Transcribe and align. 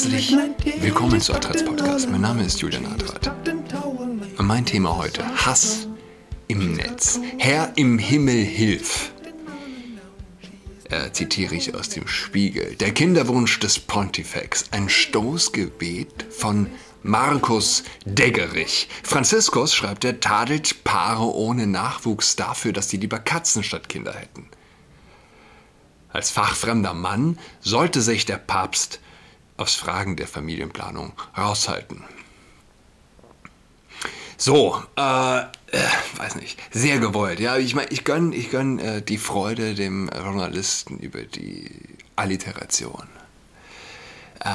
Herzlich 0.00 0.32
willkommen 0.78 1.20
zu 1.20 1.34
Adrats 1.34 1.64
Podcast. 1.64 2.08
Mein 2.08 2.20
Name 2.20 2.44
ist 2.44 2.60
Julian 2.60 2.86
Adrat. 2.86 3.32
Und 4.38 4.46
mein 4.46 4.64
Thema 4.64 4.96
heute: 4.96 5.24
Hass 5.44 5.88
im 6.46 6.74
Netz. 6.74 7.18
Herr 7.36 7.72
im 7.74 7.98
Himmel, 7.98 8.44
hilf! 8.44 9.10
Äh, 10.88 11.10
zitiere 11.10 11.56
ich 11.56 11.74
aus 11.74 11.88
dem 11.88 12.06
Spiegel. 12.06 12.76
Der 12.76 12.92
Kinderwunsch 12.92 13.58
des 13.58 13.80
Pontifex. 13.80 14.66
Ein 14.70 14.88
Stoßgebet 14.88 16.26
von 16.30 16.68
Markus 17.02 17.82
Deggerich. 18.04 18.88
Franziskus, 19.02 19.74
schreibt 19.74 20.04
er, 20.04 20.20
tadelt 20.20 20.84
Paare 20.84 21.34
ohne 21.34 21.66
Nachwuchs 21.66 22.36
dafür, 22.36 22.72
dass 22.72 22.88
sie 22.88 22.98
lieber 22.98 23.18
Katzen 23.18 23.64
statt 23.64 23.88
Kinder 23.88 24.14
hätten. 24.14 24.46
Als 26.12 26.30
fachfremder 26.30 26.94
Mann 26.94 27.36
sollte 27.58 28.00
sich 28.00 28.26
der 28.26 28.38
Papst 28.38 29.00
aufs 29.58 29.74
Fragen 29.74 30.16
der 30.16 30.26
Familienplanung 30.26 31.12
raushalten. 31.36 32.04
So, 34.40 34.80
äh, 34.96 35.40
äh, 35.40 35.44
weiß 36.16 36.36
nicht, 36.36 36.60
sehr 36.70 37.00
gewollt. 37.00 37.40
Ja, 37.40 37.58
ich 37.58 37.74
meine, 37.74 37.90
ich 37.90 38.04
gönne 38.04 38.34
ich 38.36 38.50
gönn, 38.50 38.78
äh, 38.78 39.02
die 39.02 39.18
Freude 39.18 39.74
dem 39.74 40.08
Journalisten 40.14 40.98
über 40.98 41.22
die 41.22 41.68
Alliteration. 42.14 43.08
Äh, 44.38 44.54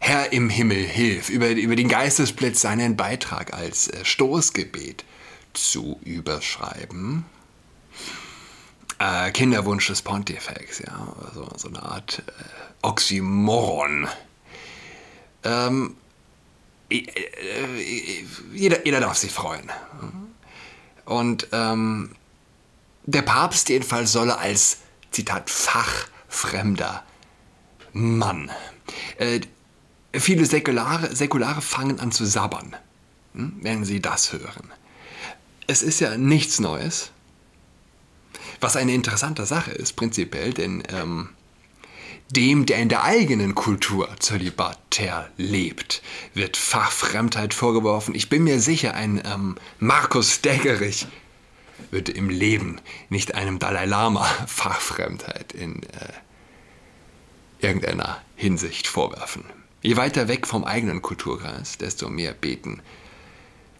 Herr 0.00 0.32
im 0.32 0.48
Himmel, 0.48 0.82
hilf, 0.82 1.28
über, 1.28 1.50
über 1.50 1.76
den 1.76 1.88
Geistesblitz 1.88 2.62
seinen 2.62 2.96
Beitrag 2.96 3.52
als 3.52 3.88
äh, 3.88 4.04
Stoßgebet 4.04 5.04
zu 5.52 6.00
überschreiben. 6.02 7.26
Kinderwunsch 9.32 9.88
des 9.88 10.02
Pontifex, 10.02 10.78
ja, 10.78 11.14
also 11.26 11.48
so 11.56 11.68
eine 11.68 11.82
Art 11.82 12.22
Oxymoron. 12.84 14.08
Ähm, 15.42 15.96
jeder, 18.52 18.84
jeder 18.84 19.00
darf 19.00 19.16
sich 19.16 19.32
freuen. 19.32 19.70
Und 21.06 21.48
ähm, 21.52 22.10
der 23.04 23.22
Papst 23.22 23.68
jedenfalls 23.68 24.12
solle 24.12 24.38
als, 24.38 24.78
Zitat, 25.10 25.48
fachfremder 25.50 27.02
Mann. 27.92 28.50
Äh, 29.18 29.40
viele 30.12 30.44
Säkulare, 30.44 31.14
Säkulare 31.14 31.62
fangen 31.62 32.00
an 32.00 32.12
zu 32.12 32.24
sabbern, 32.26 32.76
hm, 33.34 33.58
wenn 33.62 33.84
sie 33.84 34.00
das 34.00 34.32
hören. 34.32 34.72
Es 35.66 35.82
ist 35.82 36.00
ja 36.00 36.16
nichts 36.16 36.60
Neues. 36.60 37.10
Was 38.60 38.76
eine 38.76 38.92
interessante 38.94 39.46
Sache 39.46 39.72
ist, 39.72 39.94
prinzipiell, 39.94 40.52
denn 40.52 40.82
ähm, 40.88 41.30
dem, 42.30 42.66
der 42.66 42.78
in 42.78 42.88
der 42.88 43.04
eigenen 43.04 43.54
Kultur 43.54 44.08
zölibatär 44.18 45.30
lebt, 45.36 46.02
wird 46.32 46.56
Fachfremdheit 46.56 47.54
vorgeworfen. 47.54 48.14
Ich 48.14 48.28
bin 48.28 48.44
mir 48.44 48.60
sicher, 48.60 48.94
ein 48.94 49.22
ähm, 49.24 49.56
Markus 49.78 50.40
Deggerich 50.40 51.06
würde 51.90 52.12
im 52.12 52.28
Leben 52.28 52.80
nicht 53.08 53.34
einem 53.34 53.58
Dalai 53.58 53.86
Lama 53.86 54.24
Fachfremdheit 54.46 55.52
in 55.52 55.82
äh, 55.82 56.12
irgendeiner 57.60 58.20
Hinsicht 58.36 58.86
vorwerfen. 58.86 59.44
Je 59.82 59.96
weiter 59.96 60.28
weg 60.28 60.46
vom 60.46 60.64
eigenen 60.64 61.02
Kulturkreis, 61.02 61.78
desto 61.78 62.08
mehr 62.08 62.32
beten 62.32 62.80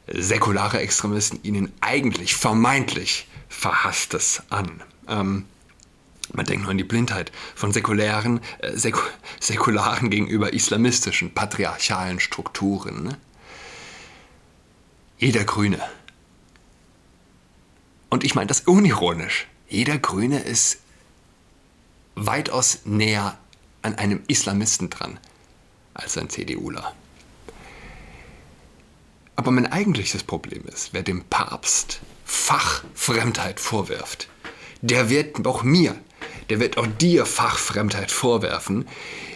säkulare 0.07 0.81
Extremisten 0.81 1.41
ihnen 1.43 1.73
eigentlich 1.81 2.35
vermeintlich 2.35 3.27
Verhasstes 3.49 4.43
an. 4.51 4.83
Ähm, 5.09 5.47
man 6.33 6.47
denkt 6.47 6.63
nur 6.63 6.71
an 6.71 6.79
die 6.79 6.85
Blindheit 6.85 7.33
von 7.55 7.73
säkulären, 7.73 8.41
äh, 8.59 8.77
säku 8.77 9.01
säkularen 9.41 10.11
gegenüber 10.11 10.53
islamistischen, 10.53 11.35
patriarchalen 11.35 12.21
Strukturen. 12.21 13.05
Ne? 13.05 13.19
Jeder 15.19 15.45
Grüne. 15.45 15.81
Und 18.11 18.25
ich 18.25 18.35
meine 18.35 18.47
das 18.47 18.61
unironisch. 18.61 19.49
Jeder 19.69 19.99
Grüne 19.99 20.41
ist 20.41 20.79
weitaus 22.15 22.81
näher 22.85 23.39
an 23.83 23.97
einem 23.97 24.23
Islamisten 24.29 24.89
dran 24.91 25.19
als 25.95 26.17
ein 26.17 26.31
CDUler. 26.31 26.95
Aber 29.37 29.51
mein 29.51 29.71
eigentliches 29.71 30.23
Problem 30.23 30.65
ist, 30.67 30.93
wer 30.93 31.03
dem 31.03 31.25
Papst 31.25 32.01
Fachfremdheit 32.25 33.61
vorwirft, 33.61 34.29
der 34.81 35.11
wird 35.11 35.45
auch 35.47 35.63
mir, 35.63 35.97
der 36.49 36.61
wird 36.61 36.79
auch 36.79 36.87
dir 36.87 37.27
Fachfremdheit 37.27 38.11
vorwerfen, 38.11 38.87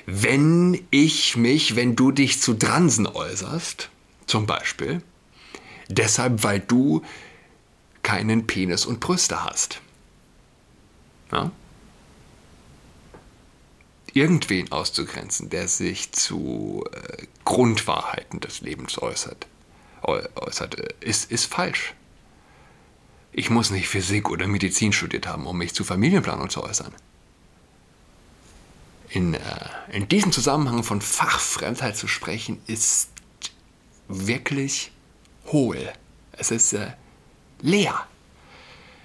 wenn 0.07 0.87
ich 0.91 1.37
mich, 1.37 1.77
wenn 1.77 1.97
du 1.97 2.13
dich 2.13 2.41
zu 2.41 2.55
Transen 2.55 3.07
äußerst, 3.07 3.91
zum 4.27 4.47
Beispiel, 4.47 5.03
deshalb, 5.89 6.45
weil 6.45 6.61
du 6.61 7.03
keinen 8.03 8.47
Penis 8.47 8.87
und 8.87 9.01
Brüste 9.01 9.45
hast. 9.45 9.81
Ja? 11.33 11.51
Irgendwen 14.15 14.73
auszugrenzen, 14.73 15.51
der 15.51 15.69
sich 15.69 16.13
zu 16.13 16.85
äh, 16.93 17.27
Grundwahrheiten 17.45 18.41
des 18.41 18.63
Lebens 18.63 19.01
äußert, 19.01 19.47
äußert 20.03 20.75
ist, 21.01 21.31
ist 21.31 21.45
falsch. 21.47 21.95
Ich 23.33 23.51
muss 23.51 23.71
nicht 23.71 23.89
Physik 23.89 24.31
oder 24.31 24.47
Medizin 24.47 24.93
studiert 24.93 25.27
haben, 25.27 25.47
um 25.47 25.59
mich 25.59 25.75
zu 25.75 25.85
Familienplanung 25.85 26.51
zu 26.51 26.63
äußern. 26.63 26.93
In, 29.11 29.35
äh, 29.35 29.41
in 29.93 30.09
diesem 30.09 30.33
Zusammenhang 30.33 30.83
von 30.83 31.01
Fachfremdheit 31.01 31.97
zu 31.97 32.09
sprechen, 32.09 32.61
ist 32.67 33.11
wirklich 34.09 34.93
hohl. 35.47 35.93
Es 36.33 36.51
ist 36.51 36.73
äh, 36.73 36.93
leer. 37.61 38.07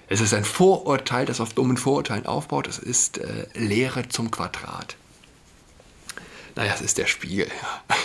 Es 0.07 0.19
ist 0.19 0.33
ein 0.33 0.43
Vorurteil, 0.43 1.25
das 1.25 1.39
auf 1.39 1.53
dummen 1.53 1.77
Vorurteilen 1.77 2.25
aufbaut. 2.25 2.67
Es 2.67 2.79
ist 2.79 3.17
äh, 3.17 3.47
Lehre 3.53 4.09
zum 4.09 4.29
Quadrat. 4.31 4.97
Naja, 6.55 6.73
es 6.73 6.81
ist 6.81 6.97
der 6.97 7.07
Spiegel. 7.07 7.47
Ja. 7.47 7.95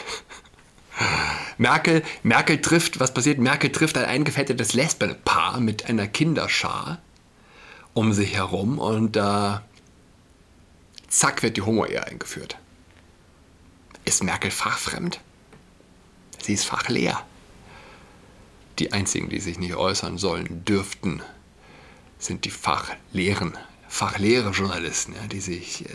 Merkel, 1.59 2.03
Merkel 2.23 2.61
trifft, 2.61 3.01
was 3.01 3.15
passiert? 3.15 3.39
Merkel 3.39 3.71
trifft 3.71 3.97
ein 3.97 4.05
eingefettetes 4.05 4.75
Lesbenpaar 4.75 5.61
mit 5.61 5.87
einer 5.87 6.07
Kinderschar 6.07 6.99
um 7.95 8.13
sich 8.13 8.35
herum 8.35 8.79
und 8.79 9.17
äh, 9.17 9.59
zack 11.09 11.43
wird 11.43 11.57
die 11.57 11.63
Homo-Ehe 11.63 12.05
eingeführt. 12.07 12.57
Ist 14.05 14.23
Merkel 14.23 14.51
fachfremd? 14.51 15.21
Sie 16.41 16.55
ist 16.55 16.65
fachleer. 16.65 17.25
Die 18.79 18.93
einzigen, 18.93 19.29
die 19.29 19.41
sich 19.41 19.59
nicht 19.59 19.75
äußern 19.75 20.19
sollen, 20.19 20.65
dürften, 20.65 21.23
sind 22.19 22.45
die 22.45 22.51
Fachlehren, 22.51 23.57
fachleere 23.89 24.51
Journalisten, 24.51 25.15
ja, 25.15 25.27
die 25.27 25.41
sich 25.41 25.87
äh, 25.87 25.93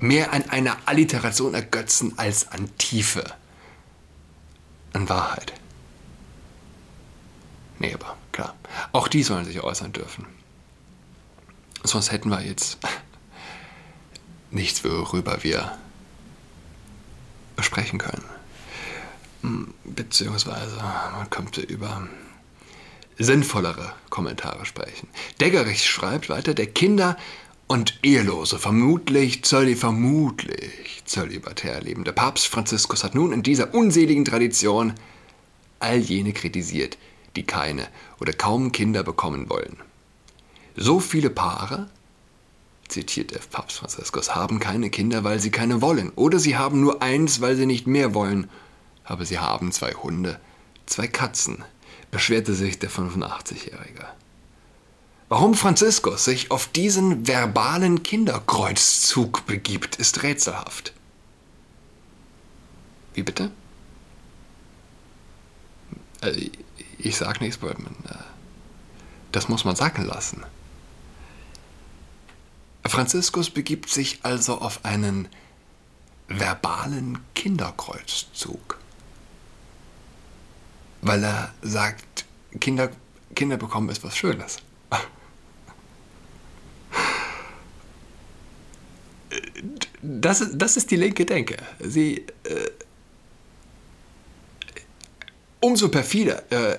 mehr 0.00 0.32
an 0.32 0.50
einer 0.50 0.76
Alliteration 0.86 1.54
ergötzen 1.54 2.14
als 2.16 2.48
an 2.48 2.76
Tiefe 2.78 3.24
an 4.92 5.08
Wahrheit. 5.08 5.52
Nee, 7.78 7.94
aber 7.94 8.16
klar. 8.32 8.54
Auch 8.92 9.08
die 9.08 9.22
sollen 9.22 9.44
sich 9.44 9.60
äußern 9.62 9.92
dürfen. 9.92 10.26
Sonst 11.82 12.12
hätten 12.12 12.30
wir 12.30 12.42
jetzt 12.42 12.78
nichts, 14.50 14.84
worüber 14.84 15.42
wir 15.42 15.78
sprechen 17.60 17.98
können. 17.98 18.24
Hm, 19.42 19.74
beziehungsweise 19.84 20.76
man 20.76 21.30
könnte 21.30 21.60
über 21.62 22.06
sinnvollere 23.18 23.92
Kommentare 24.08 24.64
sprechen. 24.66 25.08
Deggerich 25.40 25.88
schreibt 25.88 26.28
weiter, 26.28 26.54
der 26.54 26.66
Kinder- 26.66 27.16
und 27.70 28.00
Ehelose, 28.02 28.58
vermutlich, 28.58 29.44
zölli, 29.44 29.76
vermutlich 29.76 31.04
zölibatär 31.04 31.80
lebende 31.80 32.12
Papst 32.12 32.48
Franziskus 32.48 33.04
hat 33.04 33.14
nun 33.14 33.32
in 33.32 33.44
dieser 33.44 33.72
unseligen 33.74 34.24
Tradition 34.24 34.94
all 35.78 35.98
jene 35.98 36.32
kritisiert, 36.32 36.98
die 37.36 37.44
keine 37.44 37.86
oder 38.18 38.32
kaum 38.32 38.72
Kinder 38.72 39.04
bekommen 39.04 39.48
wollen. 39.48 39.76
So 40.74 40.98
viele 40.98 41.30
Paare, 41.30 41.88
zitiert 42.88 43.30
der 43.30 43.38
Papst 43.38 43.78
Franziskus, 43.78 44.34
haben 44.34 44.58
keine 44.58 44.90
Kinder, 44.90 45.22
weil 45.22 45.38
sie 45.38 45.52
keine 45.52 45.80
wollen, 45.80 46.10
oder 46.16 46.40
sie 46.40 46.56
haben 46.56 46.80
nur 46.80 47.02
eins, 47.02 47.40
weil 47.40 47.54
sie 47.54 47.66
nicht 47.66 47.86
mehr 47.86 48.14
wollen, 48.14 48.50
aber 49.04 49.24
sie 49.24 49.38
haben 49.38 49.70
zwei 49.70 49.92
Hunde, 49.92 50.40
zwei 50.86 51.06
Katzen, 51.06 51.64
beschwerte 52.10 52.52
sich 52.54 52.80
der 52.80 52.90
85-Jährige. 52.90 54.08
Warum 55.30 55.54
Franziskus 55.54 56.24
sich 56.24 56.50
auf 56.50 56.66
diesen 56.66 57.28
verbalen 57.28 58.02
Kinderkreuzzug 58.02 59.46
begibt, 59.46 59.94
ist 59.94 60.24
rätselhaft. 60.24 60.92
Wie 63.14 63.22
bitte? 63.22 63.52
Äh, 66.20 66.50
ich 66.98 67.16
sag 67.16 67.40
nichts, 67.40 67.58
Birdman. 67.58 67.94
Äh, 68.08 68.14
das 69.30 69.48
muss 69.48 69.64
man 69.64 69.76
sagen 69.76 70.04
lassen. 70.04 70.44
Franziskus 72.84 73.50
begibt 73.50 73.88
sich 73.88 74.18
also 74.24 74.60
auf 74.60 74.84
einen 74.84 75.28
verbalen 76.26 77.20
Kinderkreuzzug. 77.36 78.80
Weil 81.02 81.22
er 81.22 81.54
sagt, 81.62 82.24
Kinder, 82.58 82.90
Kinder 83.36 83.58
bekommen 83.58 83.90
ist 83.90 84.02
was 84.02 84.16
Schönes. 84.16 84.58
Das, 90.18 90.44
das 90.52 90.76
ist 90.76 90.90
die 90.90 90.96
linke 90.96 91.24
Denke. 91.24 91.56
Sie, 91.78 92.26
äh, 92.44 92.70
umso 95.60 95.88
perfider, 95.88 96.42
äh, 96.50 96.78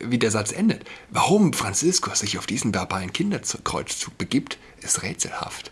wie 0.00 0.18
der 0.18 0.32
Satz 0.32 0.52
endet. 0.52 0.84
Warum 1.10 1.52
Franziskus 1.52 2.20
sich 2.20 2.38
auf 2.38 2.46
diesen 2.46 2.74
verbalen 2.74 3.12
Kinderkreuzzug 3.12 4.18
begibt, 4.18 4.58
ist 4.80 5.02
rätselhaft. 5.02 5.70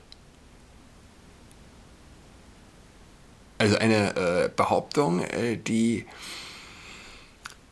Also 3.58 3.76
eine 3.76 4.16
äh, 4.16 4.50
Behauptung, 4.54 5.20
äh, 5.20 5.56
die 5.56 6.06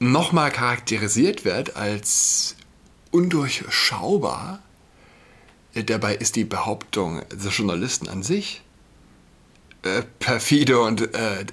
nochmal 0.00 0.50
charakterisiert 0.50 1.44
wird 1.44 1.76
als 1.76 2.56
undurchschaubar. 3.12 4.60
Äh, 5.74 5.84
dabei 5.84 6.16
ist 6.16 6.34
die 6.34 6.44
Behauptung 6.44 7.22
des 7.28 7.56
Journalisten 7.56 8.08
an 8.08 8.22
sich 8.24 8.62
äh, 9.82 10.02
perfide 10.18 10.80
und 10.80 11.14
äh, 11.14 11.44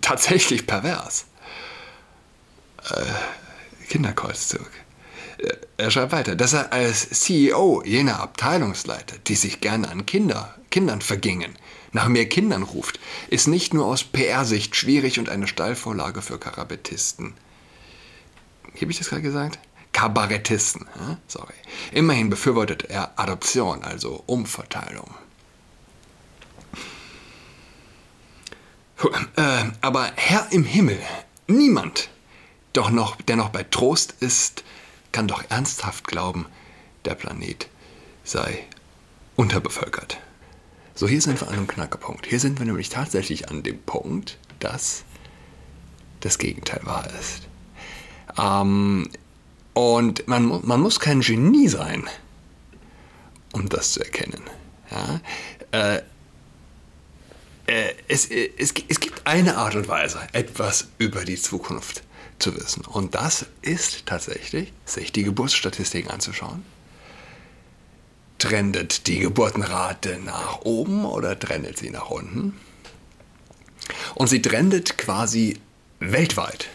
tatsächlich 0.00 0.66
pervers. 0.66 1.26
Äh, 2.90 3.04
Kinderkreuzzug. 3.88 4.70
Äh, 5.38 5.52
er 5.76 5.90
schreibt 5.90 6.12
weiter, 6.12 6.36
dass 6.36 6.52
er 6.52 6.72
als 6.72 7.10
CEO 7.10 7.82
jener 7.84 8.20
Abteilungsleiter, 8.20 9.16
die 9.26 9.34
sich 9.34 9.60
gerne 9.60 9.88
an 9.90 10.06
Kinder, 10.06 10.54
Kindern 10.70 11.00
vergingen, 11.00 11.54
nach 11.92 12.08
mehr 12.08 12.28
Kindern 12.28 12.62
ruft, 12.62 12.98
ist 13.28 13.46
nicht 13.46 13.72
nur 13.74 13.86
aus 13.86 14.04
PR-Sicht 14.04 14.74
schwierig 14.74 15.18
und 15.18 15.28
eine 15.28 15.46
Steilvorlage 15.46 16.22
für 16.22 16.38
Kabarettisten. 16.38 17.34
Habe 18.74 18.90
ich 18.90 18.98
das 18.98 19.08
gerade 19.08 19.22
gesagt? 19.22 19.58
Kabarettisten, 19.92 20.86
sorry. 21.28 21.54
Immerhin 21.92 22.28
befürwortet 22.28 22.84
er 22.90 23.16
Adoption, 23.16 23.84
also 23.84 24.24
Umverteilung. 24.26 25.14
Äh, 29.36 29.64
aber 29.80 30.12
Herr 30.16 30.48
im 30.50 30.64
Himmel, 30.64 30.98
niemand, 31.46 32.08
doch 32.72 32.90
noch, 32.90 33.16
der 33.22 33.36
noch 33.36 33.50
bei 33.50 33.62
Trost 33.64 34.14
ist, 34.20 34.64
kann 35.12 35.28
doch 35.28 35.44
ernsthaft 35.48 36.06
glauben, 36.06 36.46
der 37.04 37.14
Planet 37.14 37.68
sei 38.24 38.64
unterbevölkert. 39.36 40.18
So, 40.94 41.08
hier 41.08 41.20
sind 41.20 41.40
wir 41.40 41.48
an 41.48 41.54
einem 41.54 41.66
Knackerpunkt. 41.66 42.26
Hier 42.26 42.40
sind 42.40 42.58
wir 42.58 42.66
nämlich 42.66 42.88
tatsächlich 42.88 43.48
an 43.48 43.62
dem 43.62 43.80
Punkt, 43.82 44.38
dass 44.60 45.04
das 46.20 46.38
Gegenteil 46.38 46.80
wahr 46.84 47.06
ist. 47.20 47.42
Ähm, 48.38 49.10
und 49.74 50.26
man, 50.28 50.60
man 50.64 50.80
muss 50.80 51.00
kein 51.00 51.20
Genie 51.20 51.68
sein, 51.68 52.04
um 53.52 53.68
das 53.68 53.92
zu 53.92 54.00
erkennen. 54.00 54.42
Ja? 54.90 55.20
Äh, 55.72 56.02
äh, 57.66 57.94
es, 58.08 58.30
äh, 58.30 58.50
es, 58.58 58.74
es 58.88 59.00
gibt 59.00 59.26
eine 59.26 59.56
Art 59.56 59.74
und 59.74 59.88
Weise, 59.88 60.20
etwas 60.32 60.88
über 60.98 61.24
die 61.24 61.36
Zukunft 61.36 62.02
zu 62.38 62.54
wissen. 62.56 62.84
Und 62.84 63.14
das 63.14 63.46
ist 63.62 64.06
tatsächlich, 64.06 64.72
sich 64.84 65.12
die 65.12 65.24
Geburtsstatistiken 65.24 66.10
anzuschauen 66.10 66.64
Trendet 68.38 69.06
die 69.06 69.20
Geburtenrate 69.20 70.18
nach 70.18 70.60
oben 70.62 71.04
oder 71.04 71.38
trendet 71.38 71.78
sie 71.78 71.90
nach 71.90 72.10
unten? 72.10 72.58
Und 74.14 74.28
sie 74.28 74.42
trendet 74.42 74.98
quasi 74.98 75.60
weltweit, 76.00 76.68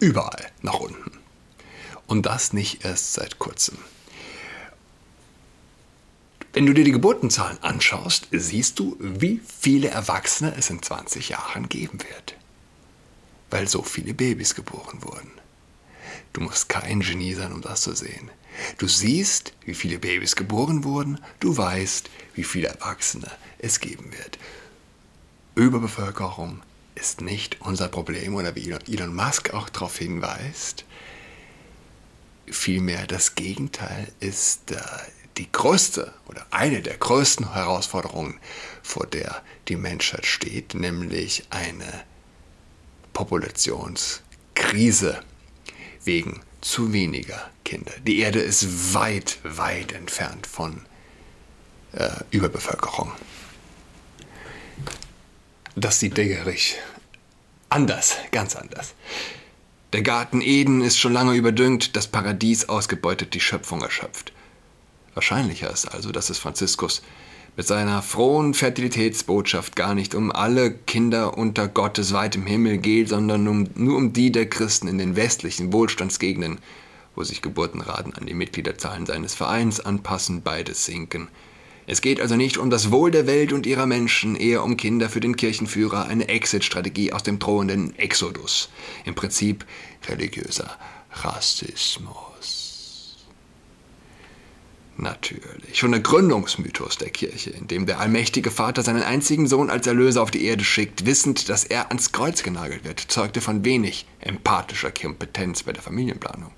überall 0.00 0.46
nach 0.62 0.78
unten. 0.78 1.12
Und 2.06 2.26
das 2.26 2.52
nicht 2.52 2.84
erst 2.84 3.14
seit 3.14 3.38
kurzem. 3.38 3.78
Wenn 6.54 6.66
du 6.66 6.72
dir 6.72 6.84
die 6.84 6.92
Geburtenzahlen 6.92 7.60
anschaust, 7.64 8.28
siehst 8.30 8.78
du, 8.78 8.96
wie 9.00 9.40
viele 9.58 9.88
Erwachsene 9.88 10.54
es 10.56 10.70
in 10.70 10.80
20 10.80 11.30
Jahren 11.30 11.68
geben 11.68 11.98
wird. 11.98 12.36
Weil 13.50 13.66
so 13.66 13.82
viele 13.82 14.14
Babys 14.14 14.54
geboren 14.54 15.02
wurden. 15.02 15.32
Du 16.32 16.40
musst 16.40 16.68
kein 16.68 17.00
Genie 17.00 17.34
sein, 17.34 17.52
um 17.52 17.60
das 17.60 17.82
zu 17.82 17.92
sehen. 17.96 18.30
Du 18.78 18.86
siehst, 18.86 19.52
wie 19.64 19.74
viele 19.74 19.98
Babys 19.98 20.36
geboren 20.36 20.84
wurden, 20.84 21.18
du 21.40 21.56
weißt, 21.56 22.08
wie 22.36 22.44
viele 22.44 22.68
Erwachsene 22.68 23.32
es 23.58 23.80
geben 23.80 24.12
wird. 24.12 24.38
Überbevölkerung 25.56 26.62
ist 26.94 27.20
nicht 27.20 27.62
unser 27.62 27.88
Problem 27.88 28.36
oder 28.36 28.54
wie 28.54 28.70
Elon 28.70 29.14
Musk 29.14 29.52
auch 29.54 29.68
darauf 29.70 29.98
hinweist. 29.98 30.84
Vielmehr 32.46 33.08
das 33.08 33.34
Gegenteil 33.34 34.12
ist 34.20 34.70
äh, 34.70 34.78
die 35.36 35.50
größte 35.50 36.12
oder 36.26 36.46
eine 36.50 36.82
der 36.82 36.96
größten 36.96 37.54
Herausforderungen, 37.54 38.38
vor 38.82 39.06
der 39.06 39.42
die 39.68 39.76
Menschheit 39.76 40.26
steht, 40.26 40.74
nämlich 40.74 41.44
eine 41.50 42.04
Populationskrise 43.12 45.20
wegen 46.04 46.40
zu 46.60 46.92
weniger 46.92 47.50
Kinder. 47.64 47.92
Die 48.06 48.20
Erde 48.20 48.40
ist 48.40 48.94
weit, 48.94 49.38
weit 49.42 49.92
entfernt 49.92 50.46
von 50.46 50.82
äh, 51.92 52.10
Überbevölkerung. 52.30 53.12
Das 55.76 56.00
sieht 56.00 56.16
Degerich 56.16 56.76
anders, 57.68 58.16
ganz 58.30 58.54
anders. 58.54 58.94
Der 59.92 60.02
Garten 60.02 60.40
Eden 60.40 60.82
ist 60.82 60.98
schon 60.98 61.12
lange 61.12 61.34
überdüngt, 61.34 61.96
das 61.96 62.06
Paradies 62.06 62.68
ausgebeutet, 62.68 63.34
die 63.34 63.40
Schöpfung 63.40 63.82
erschöpft. 63.82 64.32
Wahrscheinlicher 65.14 65.70
ist 65.70 65.86
also, 65.86 66.12
dass 66.12 66.30
es 66.30 66.38
Franziskus 66.38 67.02
mit 67.56 67.66
seiner 67.66 68.02
frohen 68.02 68.52
Fertilitätsbotschaft 68.52 69.76
gar 69.76 69.94
nicht 69.94 70.14
um 70.14 70.32
alle 70.32 70.72
Kinder 70.72 71.38
unter 71.38 71.68
Gottes 71.68 72.12
weitem 72.12 72.46
Himmel 72.46 72.78
geht, 72.78 73.08
sondern 73.08 73.46
um, 73.46 73.68
nur 73.76 73.96
um 73.96 74.12
die 74.12 74.32
der 74.32 74.46
Christen 74.46 74.88
in 74.88 74.98
den 74.98 75.14
westlichen 75.14 75.72
Wohlstandsgegenden, 75.72 76.58
wo 77.14 77.22
sich 77.22 77.42
Geburtenraten 77.42 78.14
an 78.14 78.26
die 78.26 78.34
Mitgliederzahlen 78.34 79.06
seines 79.06 79.34
Vereins 79.34 79.78
anpassen, 79.78 80.42
beides 80.42 80.84
sinken. 80.84 81.28
Es 81.86 82.00
geht 82.00 82.20
also 82.20 82.34
nicht 82.34 82.56
um 82.56 82.70
das 82.70 82.90
Wohl 82.90 83.10
der 83.10 83.26
Welt 83.26 83.52
und 83.52 83.66
ihrer 83.66 83.86
Menschen, 83.86 84.36
eher 84.36 84.64
um 84.64 84.76
Kinder 84.76 85.08
für 85.10 85.20
den 85.20 85.36
Kirchenführer, 85.36 86.06
eine 86.06 86.28
Exit-Strategie 86.28 87.12
aus 87.12 87.22
dem 87.22 87.38
drohenden 87.38 87.96
Exodus. 87.98 88.70
Im 89.04 89.14
Prinzip 89.14 89.66
religiöser 90.08 90.76
Rassismus. 91.12 92.33
Natürlich. 94.96 95.76
Schon 95.76 95.90
der 95.90 96.00
Gründungsmythos 96.00 96.98
der 96.98 97.10
Kirche, 97.10 97.50
in 97.50 97.66
dem 97.66 97.84
der 97.86 97.98
allmächtige 97.98 98.50
Vater 98.50 98.82
seinen 98.82 99.02
einzigen 99.02 99.48
Sohn 99.48 99.68
als 99.68 99.86
Erlöser 99.86 100.22
auf 100.22 100.30
die 100.30 100.44
Erde 100.44 100.62
schickt, 100.62 101.04
wissend, 101.04 101.48
dass 101.48 101.64
er 101.64 101.88
ans 101.88 102.12
Kreuz 102.12 102.42
genagelt 102.44 102.84
wird, 102.84 103.00
zeugte 103.00 103.40
von 103.40 103.64
wenig 103.64 104.06
empathischer 104.20 104.92
Kompetenz 104.92 105.64
bei 105.64 105.72
der 105.72 105.82
Familienplanung. 105.82 106.52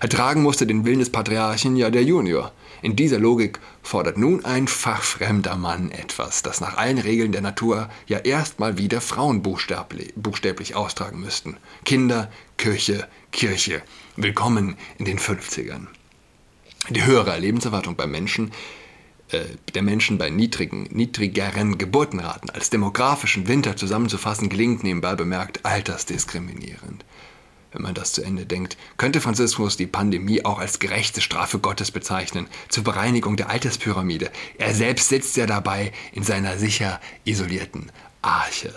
Ertragen 0.00 0.42
musste 0.42 0.66
den 0.66 0.84
Willen 0.84 0.98
des 0.98 1.10
Patriarchen 1.10 1.76
ja 1.76 1.90
der 1.90 2.04
Junior. 2.04 2.52
In 2.82 2.96
dieser 2.96 3.18
Logik 3.18 3.60
fordert 3.82 4.18
nun 4.18 4.44
ein 4.44 4.66
fachfremder 4.68 5.56
Mann 5.56 5.90
etwas, 5.92 6.42
das 6.42 6.60
nach 6.60 6.76
allen 6.76 6.98
Regeln 6.98 7.32
der 7.32 7.40
Natur 7.40 7.88
ja 8.06 8.18
erstmal 8.18 8.76
wieder 8.78 9.00
Frauen 9.00 9.42
buchstäblich, 9.42 10.74
austragen 10.74 11.20
müssten. 11.20 11.56
Kinder, 11.84 12.30
Kirche, 12.58 13.06
Kirche. 13.30 13.82
Willkommen 14.16 14.76
in 14.98 15.04
den 15.04 15.18
50ern. 15.18 15.86
Die 16.90 17.04
höhere 17.04 17.38
Lebenserwartung 17.38 17.96
beim 17.96 18.10
Menschen, 18.10 18.52
äh, 19.30 19.44
der 19.74 19.82
Menschen 19.82 20.18
bei 20.18 20.30
niedrigen, 20.30 20.88
niedrigeren 20.90 21.78
Geburtenraten 21.78 22.50
als 22.50 22.70
demografischen 22.70 23.46
Winter 23.48 23.76
zusammenzufassen, 23.76 24.48
gelingt 24.48 24.82
nebenbei 24.82 25.14
bemerkt 25.14 25.64
altersdiskriminierend. 25.64 27.04
Wenn 27.72 27.82
man 27.82 27.94
das 27.94 28.12
zu 28.12 28.22
Ende 28.22 28.44
denkt, 28.44 28.76
könnte 28.98 29.22
Franziskus 29.22 29.78
die 29.78 29.86
Pandemie 29.86 30.44
auch 30.44 30.58
als 30.58 30.78
gerechte 30.78 31.22
Strafe 31.22 31.58
Gottes 31.58 31.90
bezeichnen, 31.90 32.46
zur 32.68 32.84
Bereinigung 32.84 33.36
der 33.36 33.48
Alterspyramide. 33.48 34.30
Er 34.58 34.74
selbst 34.74 35.08
sitzt 35.08 35.36
ja 35.38 35.46
dabei 35.46 35.92
in 36.12 36.22
seiner 36.22 36.58
sicher 36.58 37.00
isolierten 37.24 37.90
Arche. 38.20 38.74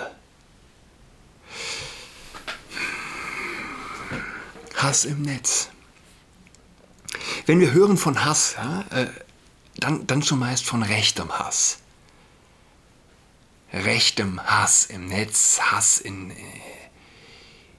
Hass 4.75 5.03
im 5.03 5.23
Netz. 5.23 5.69
Wenn 7.45 7.59
wir 7.59 7.71
hören 7.73 7.97
von 7.97 8.25
Hass, 8.25 8.55
ja, 8.57 8.81
äh, 8.91 9.07
dann, 9.77 10.07
dann 10.07 10.21
zumeist 10.21 10.65
von 10.65 10.83
rechtem 10.83 11.31
Hass. 11.31 11.79
Rechtem 13.73 14.39
Hass 14.41 14.85
im 14.85 15.07
Netz, 15.07 15.59
Hass 15.61 15.99
in, 15.99 16.31
äh, 16.31 16.35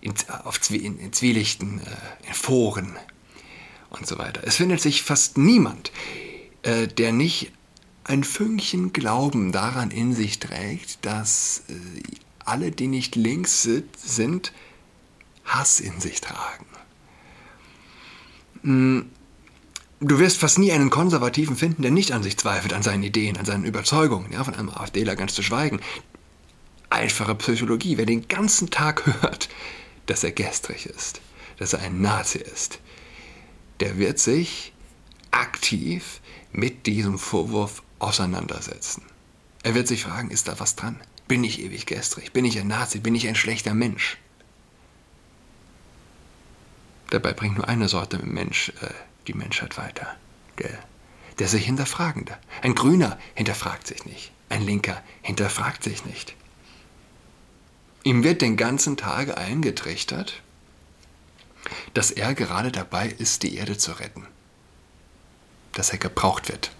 in, 0.01 0.15
auf 0.45 0.61
Zwie, 0.61 0.79
in, 0.79 0.99
in 0.99 1.13
Zwielichten, 1.13 1.81
äh, 1.81 2.29
in 2.29 2.35
Foren 2.35 2.97
und 3.91 4.07
so 4.07 4.19
weiter. 4.19 4.43
Es 4.45 4.57
findet 4.57 4.81
sich 4.81 5.03
fast 5.03 5.39
niemand, 5.39 5.93
der 6.65 7.13
nicht 7.13 7.53
ein 8.03 8.25
Fünkchen 8.25 8.93
Glauben 8.93 9.53
daran 9.53 9.93
in 9.93 10.13
sich 10.13 10.41
trägt, 10.41 11.07
dass 11.07 11.63
alle, 12.45 12.73
die 12.73 12.89
nicht 12.89 13.15
links 13.15 13.63
sind, 13.63 14.53
Hass 15.45 15.79
in 15.79 16.01
sich 16.01 16.21
tragen. 16.21 16.67
Du 20.01 20.19
wirst 20.19 20.37
fast 20.39 20.59
nie 20.59 20.73
einen 20.73 20.91
Konservativen 20.91 21.57
finden, 21.57 21.81
der 21.81 21.91
nicht 21.91 22.13
an 22.13 22.23
sich 22.23 22.37
zweifelt, 22.37 22.75
an 22.75 22.83
seinen 22.83 23.03
Ideen, 23.03 23.39
an 23.39 23.47
seinen 23.47 23.65
Überzeugungen, 23.65 24.31
ja, 24.31 24.45
von 24.45 24.55
einem 24.55 24.69
AfDler 24.69 25.17
ganz 25.17 25.33
zu 25.33 25.43
schweigen. 25.43 25.81
Einfache 26.91 27.35
Psychologie. 27.35 27.97
Wer 27.97 28.05
den 28.05 28.29
ganzen 28.29 28.69
Tag 28.69 29.07
hört, 29.23 29.49
dass 30.05 30.23
er 30.23 30.33
gestrig 30.33 30.85
ist, 30.85 31.23
dass 31.59 31.73
er 31.73 31.81
ein 31.81 32.03
Nazi 32.03 32.39
ist, 32.39 32.79
der 33.81 33.97
wird 33.97 34.19
sich 34.19 34.75
aktiv 35.31 36.21
mit 36.53 36.87
diesem 36.87 37.19
Vorwurf 37.19 37.83
auseinandersetzen. 37.99 39.03
Er 39.63 39.75
wird 39.75 39.89
sich 39.89 40.03
fragen, 40.05 40.31
ist 40.31 40.47
da 40.47 40.61
was 40.61 40.77
dran? 40.77 41.01
Bin 41.27 41.43
ich 41.43 41.61
ewig 41.61 41.87
gestrig? 41.87 42.33
Bin 42.33 42.45
ich 42.45 42.59
ein 42.61 42.69
Nazi? 42.69 42.99
Bin 42.99 43.15
ich 43.15 43.27
ein 43.27 43.35
schlechter 43.35 43.73
Mensch? 43.73 44.19
Dabei 47.11 47.33
bringt 47.33 47.57
nur 47.57 47.69
eine 47.69 47.89
Sorte 47.89 48.19
Mensch 48.19 48.73
äh, 48.83 48.91
die 49.27 49.35
Menschheit 49.35 49.77
weiter. 49.79 50.17
Der, 50.59 50.79
der 51.39 51.49
sich 51.49 51.65
Hinterfragende. 51.65 52.39
Ein 52.63 52.75
Grüner 52.75 53.19
hinterfragt 53.35 53.87
sich 53.87 54.05
nicht. 54.05 54.33
Ein 54.49 54.63
Linker 54.63 55.03
hinterfragt 55.23 55.83
sich 55.83 56.05
nicht. 56.05 56.35
Ihm 58.05 58.23
wird 58.23 58.41
den 58.41 58.57
ganzen 58.57 58.97
Tag 58.97 59.37
eingetrichtert, 59.37 60.41
dass 61.95 62.11
er 62.11 62.35
gerade 62.35 62.71
dabei 62.71 63.09
ist, 63.09 63.43
die 63.43 63.57
Erde 63.57 63.77
zu 63.77 63.93
retten. 63.93 64.27
Dass 65.73 65.91
er 65.91 65.99
gebraucht 65.99 66.49
wird, 66.49 66.71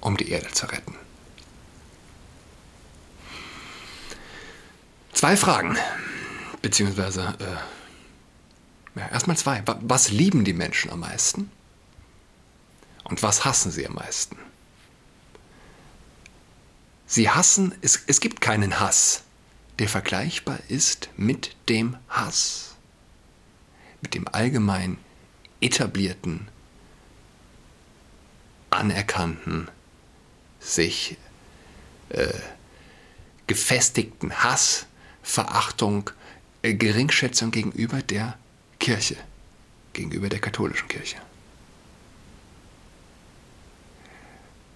um 0.00 0.16
die 0.16 0.30
Erde 0.30 0.50
zu 0.50 0.66
retten. 0.66 0.94
Zwei 5.12 5.36
Fragen, 5.36 5.76
beziehungsweise 6.62 7.36
äh, 7.38 7.79
ja, 8.94 9.08
erstmal 9.08 9.36
zwei. 9.36 9.62
Was 9.66 10.10
lieben 10.10 10.44
die 10.44 10.52
Menschen 10.52 10.90
am 10.90 11.00
meisten? 11.00 11.50
Und 13.04 13.22
was 13.22 13.44
hassen 13.44 13.70
sie 13.70 13.86
am 13.86 13.94
meisten? 13.94 14.36
Sie 17.06 17.28
hassen, 17.28 17.74
es, 17.82 18.04
es 18.06 18.20
gibt 18.20 18.40
keinen 18.40 18.78
Hass, 18.78 19.24
der 19.78 19.88
vergleichbar 19.88 20.60
ist 20.68 21.08
mit 21.16 21.56
dem 21.68 21.96
Hass, 22.08 22.76
mit 24.00 24.14
dem 24.14 24.28
allgemein 24.28 24.96
etablierten, 25.60 26.48
anerkannten, 28.70 29.68
sich 30.60 31.16
äh, 32.10 32.28
gefestigten 33.46 34.32
Hass 34.44 34.86
Verachtung, 35.22 36.10
äh, 36.62 36.74
Geringschätzung 36.74 37.50
gegenüber 37.50 38.02
der 38.02 38.38
Kirche, 38.90 39.16
gegenüber 39.92 40.28
der 40.28 40.40
katholischen 40.40 40.88
Kirche. 40.88 41.16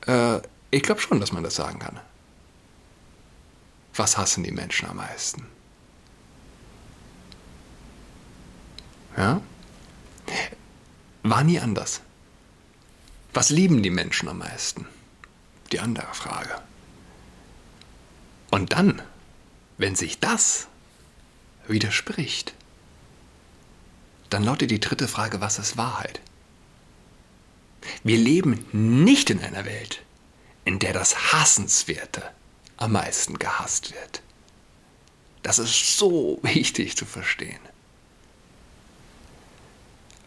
Äh, 0.06 0.40
ich 0.70 0.82
glaube 0.84 1.00
schon, 1.00 1.18
dass 1.18 1.32
man 1.32 1.42
das 1.42 1.56
sagen 1.56 1.80
kann. 1.80 1.98
Was 3.96 4.16
hassen 4.16 4.44
die 4.44 4.52
Menschen 4.52 4.88
am 4.88 4.98
meisten? 4.98 5.44
Ja? 9.16 9.40
War 11.24 11.42
nie 11.42 11.58
anders. 11.58 12.00
Was 13.32 13.50
lieben 13.50 13.82
die 13.82 13.90
Menschen 13.90 14.28
am 14.28 14.38
meisten? 14.38 14.86
Die 15.72 15.80
andere 15.80 16.14
Frage. 16.14 16.62
Und 18.52 18.74
dann 18.74 19.02
wenn 19.76 19.96
sich 19.96 20.20
das 20.20 20.68
widerspricht, 21.66 22.54
dann 24.34 24.42
lautet 24.42 24.72
die 24.72 24.80
dritte 24.80 25.06
Frage, 25.06 25.40
was 25.40 25.60
ist 25.60 25.76
Wahrheit? 25.76 26.20
Wir 28.02 28.18
leben 28.18 28.66
nicht 28.72 29.30
in 29.30 29.40
einer 29.40 29.64
Welt, 29.64 30.02
in 30.64 30.80
der 30.80 30.92
das 30.92 31.32
Hassenswerte 31.32 32.20
am 32.76 32.90
meisten 32.92 33.38
gehasst 33.38 33.94
wird. 33.94 34.22
Das 35.44 35.60
ist 35.60 35.98
so 35.98 36.40
wichtig 36.42 36.96
zu 36.96 37.06
verstehen. 37.06 37.60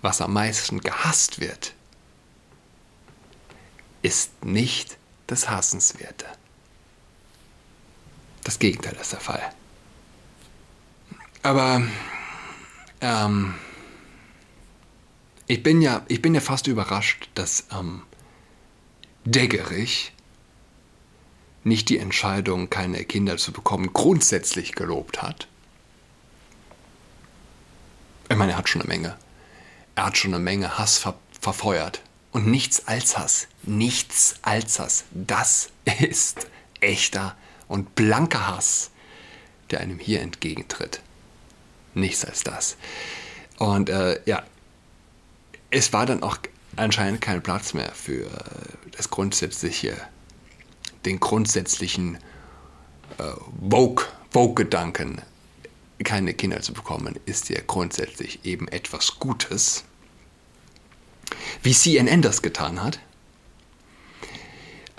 Was 0.02 0.22
am 0.22 0.32
meisten 0.32 0.80
gehasst 0.80 1.42
wird, 1.42 1.74
ist 4.04 4.46
nicht 4.46 4.98
das 5.26 5.50
Hassenswerte. 5.50 6.28
Das 8.46 8.58
Gegenteil 8.58 8.96
ist 9.02 9.12
der 9.12 9.20
Fall. 9.20 9.52
Aber 11.44 11.82
ähm, 13.02 13.56
ich, 15.48 15.64
bin 15.64 15.82
ja, 15.82 16.04
ich 16.08 16.22
bin 16.22 16.36
ja 16.36 16.42
fast 16.42 16.68
überrascht, 16.68 17.30
dass 17.36 17.66
ähm, 17.72 18.04
Deggerich 19.26 20.14
nicht 21.64 21.90
die 21.90 21.98
Entscheidung, 21.98 22.70
keine 22.70 23.04
Kinder 23.04 23.38
zu 23.38 23.52
bekommen, 23.52 23.92
grundsätzlich 23.92 24.74
gelobt 24.74 25.22
hat. 25.22 25.48
Ich 28.30 28.36
meine, 28.36 28.54
er 28.54 28.58
hat 28.58 28.70
schon 28.70 28.82
eine 28.82 28.88
Menge. 28.88 29.18
Er 29.96 30.06
hat 30.06 30.18
schon 30.18 30.34
eine 30.34 30.44
Menge 30.44 30.78
Hass 30.78 30.98
ver 30.98 31.18
verfeuert. 31.40 32.02
Und 32.32 32.48
nichts 32.48 32.88
als 32.88 33.18
Hass. 33.18 33.48
Nichts 33.64 34.36
als 34.42 34.80
Hass. 34.80 35.06
Das 35.12 35.70
ist 36.00 36.48
echter 36.80 37.36
und 37.68 37.96
blanker 37.96 38.48
Hass, 38.48 38.92
der 39.72 39.82
einem 39.82 40.00
hier 40.00 40.22
entgegentritt. 40.22 41.02
Nichts 41.94 42.26
als 42.26 42.44
das. 42.44 42.78
Und 43.58 43.90
äh, 43.90 44.22
ja, 44.26 44.44
es 45.70 45.94
war 45.94 46.06
dann 46.06 46.24
auch 46.24 46.38
anscheinend 46.76 47.22
kein 47.22 47.42
Platz 47.42 47.74
mehr 47.74 47.92
für 47.94 48.30
das 48.96 49.10
grundsätzliche, 49.10 49.96
den 51.06 51.20
grundsätzlichen 51.20 52.18
äh, 53.18 53.24
Vogue-Gedanken, 54.32 55.22
keine 56.04 56.34
Kinder 56.34 56.62
zu 56.62 56.74
bekommen, 56.74 57.20
ist 57.26 57.50
ja 57.50 57.60
grundsätzlich 57.66 58.46
eben 58.46 58.68
etwas 58.68 59.20
Gutes. 59.20 59.84
Wie 61.64 61.74
CNN 61.74 62.22
das 62.22 62.42
getan 62.42 62.84
hat, 62.84 63.00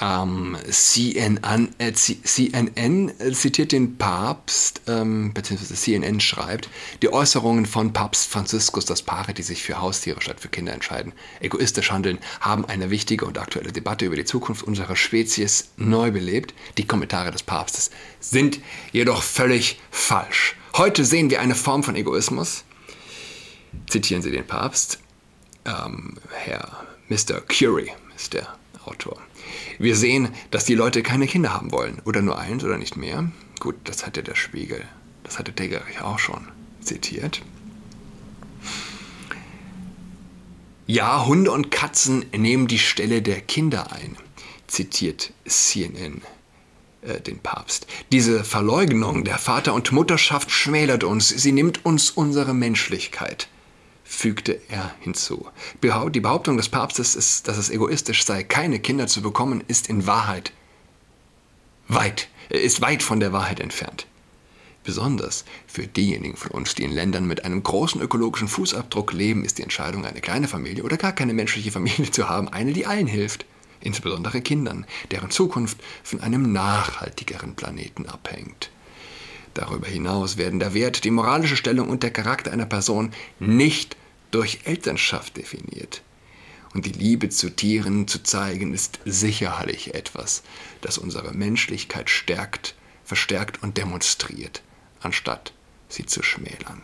ähm, 0.01 0.57
CNN, 0.71 1.75
äh, 1.79 1.93
CNN, 1.93 3.13
zitiert 3.33 3.73
den 3.73 3.97
Papst, 3.99 4.83
ähm, 4.87 5.33
beziehungsweise 5.35 5.75
CNN 5.75 6.21
schreibt, 6.21 6.69
die 7.03 7.13
Äußerungen 7.13 7.67
von 7.67 7.93
Papst 7.93 8.31
Franziskus, 8.31 8.85
dass 8.85 9.03
Paare, 9.03 9.35
die 9.35 9.43
sich 9.43 9.63
für 9.63 9.81
Haustiere 9.81 10.21
statt 10.21 10.41
für 10.41 10.49
Kinder 10.49 10.73
entscheiden, 10.73 11.13
egoistisch 11.41 11.91
handeln, 11.91 12.19
haben 12.41 12.65
eine 12.65 12.91
wichtige 12.91 13.27
und 13.27 13.39
aktuelle 13.39 13.73
Debatte 13.73 14.07
über 14.07 14.17
die 14.17 14.25
Zukunft 14.25 14.63
unserer 14.63 14.97
Spezies 14.97 15.71
neu 15.77 16.11
belebt. 16.11 16.55
Die 16.77 16.87
Kommentare 16.87 17.33
des 17.33 17.43
Papstes 17.43 17.91
sind 18.21 18.61
jedoch 18.93 19.23
völlig 19.23 19.81
falsch. 19.91 20.57
Heute 20.77 21.05
sehen 21.05 21.31
wir 21.31 21.41
eine 21.41 21.55
Form 21.55 21.83
von 21.83 21.97
Egoismus. 21.97 22.65
Zitieren 23.89 24.23
Sie 24.23 24.31
den 24.31 24.47
Papst. 24.47 25.01
Ähm, 25.65 26.19
Herr 26.31 26.87
Mr. 27.09 27.41
Curie 27.41 27.91
ist 28.17 28.35
der 28.35 28.47
Autor. 28.85 29.19
Wir 29.79 29.97
sehen, 29.97 30.29
dass 30.51 30.65
die 30.65 30.75
Leute 30.75 31.03
keine 31.03 31.27
Kinder 31.27 31.53
haben 31.53 31.73
wollen. 31.73 32.01
Oder 32.05 32.23
nur 32.23 32.39
eins 32.39 32.65
oder 32.65 32.79
nicht 32.79 32.97
mehr. 32.97 33.31
Gut, 33.61 33.77
das 33.85 34.07
hatte 34.07 34.23
der 34.23 34.35
Spiegel, 34.35 34.83
das 35.25 35.39
hatte 35.39 35.53
Degerich 35.53 36.01
auch 36.01 36.19
schon 36.19 36.49
zitiert. 36.81 37.43
Ja, 40.87 41.27
Hunde 41.27 41.51
und 41.51 41.71
Katzen 41.71 42.25
nehmen 42.35 42.67
die 42.67 42.79
Stelle 42.79 43.21
der 43.21 43.41
Kinder 43.41 43.93
ein, 43.93 44.17
zitiert 44.69 45.33
CNN 45.45 46.23
äh, 47.03 47.21
den 47.21 47.41
Papst. 47.41 47.87
Diese 48.11 48.43
Verleugnung 48.43 49.25
der 49.25 49.39
Vater- 49.39 49.75
und 49.75 49.93
Mutterschaft 49.93 50.51
schmälert 50.51 51.05
uns, 51.05 51.29
sie 51.29 51.53
nimmt 51.53 51.85
uns 51.85 52.11
unsere 52.11 52.55
Menschlichkeit 52.55 53.49
fügte 54.09 54.59
er 54.69 54.95
hinzu. 55.01 55.47
Die 55.83 56.21
Behauptung 56.21 56.57
des 56.57 56.71
Papstes, 56.71 57.15
ist, 57.15 57.47
dass 57.47 57.59
es 57.59 57.69
egoistisch 57.69 58.25
sei, 58.25 58.43
keine 58.43 58.81
Kinder 58.81 59.07
zu 59.07 59.21
bekommen, 59.21 59.63
ist 59.69 59.89
in 59.89 60.07
Wahrheit 60.07 60.53
weit, 61.89 62.29
ist 62.49 62.81
weit 62.81 63.03
von 63.03 63.21
der 63.21 63.33
Wahrheit 63.33 63.61
entfernt. 63.61 64.07
Besonders 64.83 65.45
für 65.67 65.87
diejenigen 65.87 66.37
von 66.37 66.51
uns, 66.53 66.75
die 66.75 66.85
in 66.85 66.93
Ländern 66.93 67.27
mit 67.27 67.45
einem 67.45 67.63
großen 67.63 68.01
ökologischen 68.01 68.49
Fußabdruck 68.49 69.13
leben, 69.13 69.45
ist 69.45 69.59
die 69.59 69.63
Entscheidung, 69.63 70.07
eine 70.07 70.21
kleine 70.21 70.49
Familie 70.49 70.85
oder 70.85 70.97
gar 70.97 71.13
keine 71.13 71.35
menschliche 71.35 71.71
Familie 71.71 72.11
zu 72.11 72.29
haben, 72.29 72.49
eine, 72.49 72.73
die 72.73 72.87
allen 72.87 73.07
hilft, 73.07 73.45
insbesondere 73.81 74.41
Kindern, 74.41 74.87
deren 75.11 75.31
Zukunft 75.31 75.79
von 76.03 76.21
einem 76.21 76.53
nachhaltigeren 76.53 77.55
Planeten 77.55 78.07
abhängt. 78.07 78.71
Darüber 79.59 79.89
hinaus 79.89 80.37
werden 80.37 80.61
der 80.61 80.73
Wert, 80.73 81.03
die 81.03 81.11
moralische 81.11 81.57
Stellung 81.57 81.89
und 81.89 82.05
der 82.05 82.13
Charakter 82.13 82.53
einer 82.53 82.65
Person 82.65 83.11
nicht 83.41 83.97
durch 84.31 84.61
Elternschaft 84.63 85.37
definiert. 85.37 86.03
Und 86.75 86.87
die 86.87 86.93
Liebe 86.93 87.29
zu 87.29 87.51
Tieren 87.51 88.07
zu 88.07 88.23
zeigen, 88.23 88.73
ist 88.73 89.01
sicherlich 89.05 89.97
etwas, 89.97 90.45
das 90.81 90.97
unsere 90.97 91.33
Menschlichkeit 91.33 92.09
stärkt, 92.09 92.77
verstärkt 93.05 93.61
und 93.61 93.77
demonstriert, 93.77 94.63
anstatt 95.01 95.53
sie 95.89 96.07
zu 96.07 96.23
schmälern. 96.23 96.83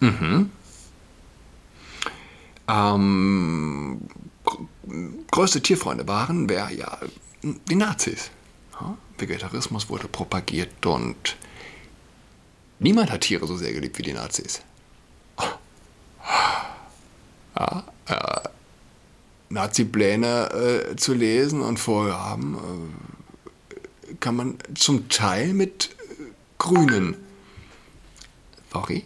Mhm. 0.00 0.50
Ähm, 2.66 4.08
größte 5.30 5.60
Tierfreunde 5.60 6.08
waren, 6.08 6.48
wer 6.48 6.70
ja, 6.70 6.98
die 7.42 7.76
Nazis. 7.76 8.30
Vegetarismus 9.18 9.88
wurde 9.88 10.08
propagiert 10.08 10.84
und 10.86 11.36
niemand 12.78 13.10
hat 13.10 13.22
Tiere 13.22 13.46
so 13.46 13.56
sehr 13.56 13.72
geliebt 13.72 13.98
wie 13.98 14.02
die 14.02 14.12
Nazis. 14.12 14.62
Ja, 17.56 17.84
äh, 18.06 18.48
Nazi-Pläne 19.50 20.92
äh, 20.92 20.96
zu 20.96 21.12
lesen 21.12 21.60
und 21.60 21.78
Vorgaben 21.78 22.54
äh, 22.54 24.14
kann 24.20 24.36
man 24.36 24.58
zum 24.74 25.08
Teil 25.08 25.52
mit 25.52 25.94
grünen, 26.58 27.16
sorry, 28.72 29.04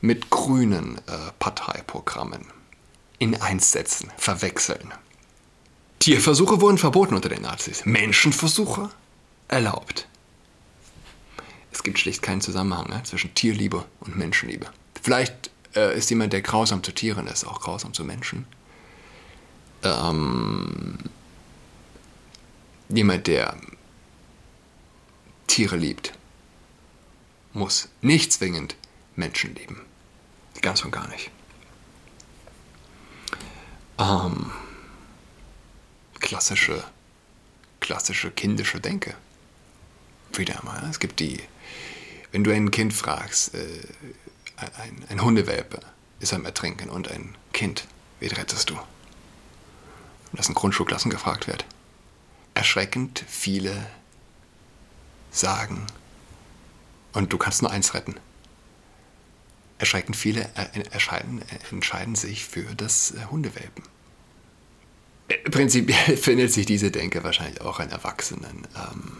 mit 0.00 0.30
grünen 0.30 0.98
äh, 1.06 1.32
Parteiprogrammen 1.38 2.46
in 3.18 3.40
eins 3.40 3.72
setzen, 3.72 4.10
verwechseln. 4.16 4.92
Tierversuche 5.98 6.60
wurden 6.60 6.78
verboten 6.78 7.14
unter 7.14 7.28
den 7.28 7.42
Nazis, 7.42 7.84
Menschenversuche 7.84 8.90
erlaubt. 9.48 10.06
Es 11.72 11.82
gibt 11.82 11.98
schlicht 11.98 12.22
keinen 12.22 12.40
Zusammenhang 12.40 12.88
ne, 12.88 13.02
zwischen 13.04 13.34
Tierliebe 13.34 13.84
und 14.00 14.16
Menschenliebe. 14.16 14.66
Vielleicht 15.02 15.50
äh, 15.74 15.96
ist 15.96 16.08
jemand, 16.10 16.32
der 16.32 16.42
grausam 16.42 16.82
zu 16.82 16.92
Tieren 16.92 17.26
ist, 17.26 17.46
auch 17.46 17.60
grausam 17.60 17.92
zu 17.92 18.04
Menschen. 18.04 18.46
Ähm, 19.82 20.98
jemand, 22.88 23.26
der 23.26 23.56
Tiere 25.46 25.76
liebt, 25.76 26.12
muss 27.52 27.88
nicht 28.00 28.32
zwingend 28.32 28.76
Menschen 29.16 29.54
lieben. 29.54 29.80
Ganz 30.62 30.82
und 30.84 30.90
gar 30.90 31.08
nicht. 31.08 31.30
Ähm, 33.98 34.50
klassische, 36.36 36.84
klassische 37.80 38.30
kindische 38.30 38.78
Denke. 38.78 39.14
Wieder 40.34 40.62
mal. 40.64 40.86
Es 40.90 41.00
gibt 41.00 41.18
die, 41.18 41.40
wenn 42.30 42.44
du 42.44 42.52
ein 42.52 42.70
Kind 42.70 42.92
fragst, 42.92 43.54
äh, 43.54 43.80
ein, 44.56 45.02
ein 45.08 45.22
Hundewelpe 45.22 45.80
ist 46.20 46.34
am 46.34 46.44
Ertrinken 46.44 46.90
und 46.90 47.10
ein 47.10 47.34
Kind, 47.54 47.86
wie 48.20 48.26
rettest 48.26 48.68
du? 48.68 48.74
Und 48.74 48.84
das 50.32 50.48
in 50.48 50.54
Grundschulklassen 50.54 51.10
gefragt 51.10 51.46
wird. 51.46 51.64
Erschreckend 52.52 53.24
viele 53.26 53.86
sagen, 55.30 55.86
und 57.14 57.32
du 57.32 57.38
kannst 57.38 57.62
nur 57.62 57.70
eins 57.70 57.94
retten. 57.94 58.16
Erschreckend 59.78 60.16
viele 60.16 60.50
entscheiden, 60.92 61.42
entscheiden 61.70 62.14
sich 62.14 62.44
für 62.44 62.74
das 62.74 63.12
äh, 63.12 63.24
Hundewelpen. 63.30 63.95
Äh, 65.28 65.50
prinzipiell 65.50 66.16
findet 66.16 66.52
sich 66.52 66.66
diese 66.66 66.90
Denke 66.90 67.24
wahrscheinlich 67.24 67.60
auch 67.60 67.80
in 67.80 67.90
Erwachsenen, 67.90 68.66
ähm, 68.76 69.16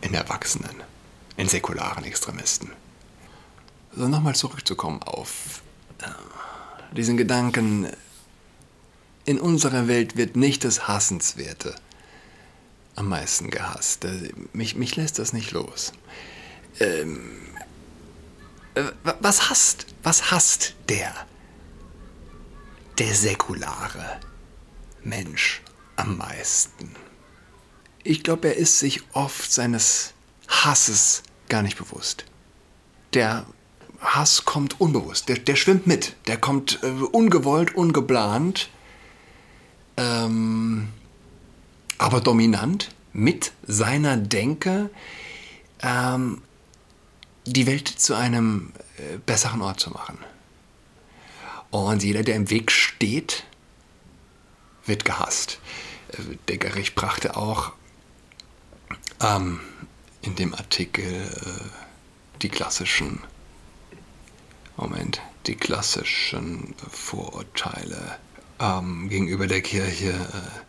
in 0.00 0.14
Erwachsenen, 0.14 0.82
in 1.36 1.48
säkularen 1.48 2.04
Extremisten. 2.04 2.70
Also 3.92 4.08
nochmal 4.08 4.34
zurückzukommen 4.34 5.02
auf 5.02 5.62
äh, 6.00 6.94
diesen 6.94 7.16
Gedanken, 7.16 7.88
in 9.24 9.38
unserer 9.38 9.88
Welt 9.88 10.16
wird 10.16 10.36
nicht 10.36 10.64
das 10.64 10.88
Hassenswerte 10.88 11.74
am 12.96 13.08
meisten 13.08 13.50
gehasst. 13.50 14.04
Äh, 14.04 14.32
mich, 14.52 14.74
mich 14.74 14.96
lässt 14.96 15.18
das 15.18 15.32
nicht 15.32 15.52
los. 15.52 15.92
Ähm, 16.80 17.20
äh, 18.74 18.84
was 19.20 19.50
hasst, 19.50 19.86
was 20.02 20.30
hasst 20.30 20.74
der, 20.88 21.14
der 22.98 23.14
säkulare 23.14 24.20
Mensch 25.02 25.62
am 25.96 26.16
meisten? 26.16 26.90
Ich 28.02 28.22
glaube, 28.22 28.48
er 28.48 28.56
ist 28.56 28.78
sich 28.78 29.02
oft 29.12 29.52
seines 29.52 30.14
Hasses 30.48 31.22
gar 31.48 31.62
nicht 31.62 31.78
bewusst. 31.78 32.24
Der 33.14 33.46
Hass 34.00 34.44
kommt 34.44 34.80
unbewusst, 34.80 35.28
der, 35.28 35.38
der 35.38 35.56
schwimmt 35.56 35.86
mit, 35.86 36.14
der 36.26 36.36
kommt 36.36 36.80
äh, 36.82 36.86
ungewollt, 36.86 37.74
ungeplant, 37.74 38.68
ähm, 39.96 40.88
aber 41.98 42.20
dominant 42.20 42.90
mit 43.12 43.52
seiner 43.66 44.16
Denke 44.16 44.90
ähm, 45.82 46.42
die 47.44 47.66
Welt 47.66 47.88
zu 47.88 48.14
einem 48.14 48.72
äh, 48.98 49.18
besseren 49.18 49.62
Ort 49.62 49.80
zu 49.80 49.90
machen. 49.90 50.18
Und 51.70 52.02
jeder, 52.02 52.22
der 52.22 52.36
im 52.36 52.50
Weg 52.50 52.72
steht, 52.72 53.44
wird 54.86 55.04
gehasst. 55.04 55.60
Äh, 56.12 56.36
der 56.48 56.58
Gericht 56.58 56.94
brachte 56.94 57.36
auch 57.36 57.72
ähm, 59.20 59.60
in 60.22 60.34
dem 60.34 60.54
Artikel 60.54 61.04
äh, 61.04 62.38
die 62.42 62.48
klassischen 62.48 63.20
Moment, 64.76 65.20
die 65.46 65.56
klassischen 65.56 66.74
Vorurteile 66.88 68.18
ähm, 68.60 69.08
gegenüber 69.08 69.46
der 69.46 69.60
Kirche 69.60 70.10
äh, 70.10 70.67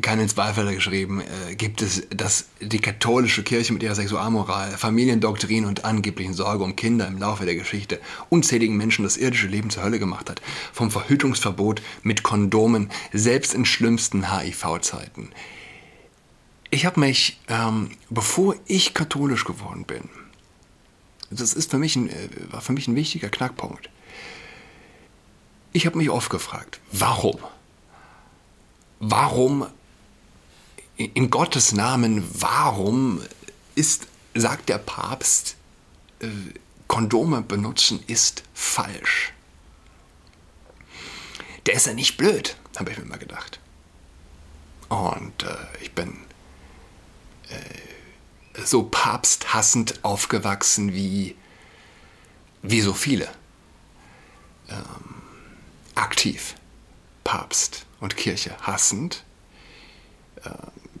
keinen 0.00 0.28
Zweifel 0.28 0.72
geschrieben, 0.72 1.20
äh, 1.20 1.54
gibt 1.56 1.82
es, 1.82 2.06
dass 2.10 2.46
die 2.60 2.78
katholische 2.78 3.42
Kirche 3.42 3.72
mit 3.72 3.82
ihrer 3.82 3.96
Sexualmoral, 3.96 4.70
Familiendoktrin 4.76 5.64
und 5.64 5.84
angeblichen 5.84 6.32
Sorge 6.32 6.62
um 6.62 6.76
Kinder 6.76 7.08
im 7.08 7.18
Laufe 7.18 7.44
der 7.44 7.56
Geschichte 7.56 8.00
unzähligen 8.28 8.76
Menschen 8.76 9.02
das 9.02 9.16
irdische 9.16 9.48
Leben 9.48 9.68
zur 9.70 9.82
Hölle 9.82 9.98
gemacht 9.98 10.30
hat. 10.30 10.40
Vom 10.72 10.90
Verhütungsverbot 10.90 11.82
mit 12.02 12.22
Kondomen, 12.22 12.90
selbst 13.12 13.52
in 13.52 13.64
schlimmsten 13.64 14.32
HIV-Zeiten. 14.32 15.30
Ich 16.70 16.86
habe 16.86 17.00
mich, 17.00 17.40
ähm, 17.48 17.90
bevor 18.10 18.54
ich 18.66 18.94
katholisch 18.94 19.44
geworden 19.44 19.84
bin, 19.84 20.08
das 21.30 21.52
ist 21.52 21.70
für 21.70 21.78
mich 21.78 21.96
ein, 21.96 22.08
äh, 22.08 22.28
war 22.50 22.60
für 22.60 22.72
mich 22.72 22.86
ein 22.86 22.94
wichtiger 22.94 23.28
Knackpunkt. 23.28 23.90
Ich 25.72 25.86
habe 25.86 25.98
mich 25.98 26.10
oft 26.10 26.30
gefragt, 26.30 26.80
warum? 26.92 27.38
Warum, 29.00 29.66
in 31.06 31.30
Gottes 31.30 31.72
Namen, 31.72 32.28
warum 32.32 33.22
ist, 33.74 34.06
sagt 34.34 34.68
der 34.68 34.78
Papst, 34.78 35.56
äh, 36.20 36.28
Kondome 36.88 37.42
benutzen 37.42 38.02
ist 38.06 38.42
falsch? 38.52 39.32
Der 41.66 41.74
ist 41.74 41.86
ja 41.86 41.94
nicht 41.94 42.16
blöd, 42.16 42.56
habe 42.76 42.90
ich 42.90 42.98
mir 42.98 43.04
mal 43.04 43.18
gedacht. 43.18 43.60
Und 44.88 45.42
äh, 45.42 45.56
ich 45.80 45.92
bin 45.92 46.16
äh, 47.48 48.64
so 48.64 48.82
papsthassend 48.82 50.04
aufgewachsen 50.04 50.92
wie, 50.92 51.36
wie 52.62 52.80
so 52.80 52.92
viele. 52.92 53.28
Ähm, 54.68 55.22
aktiv 55.94 56.56
Papst 57.24 57.86
und 58.00 58.16
Kirche 58.16 58.56
hassend, 58.62 59.24
äh, 60.44 60.50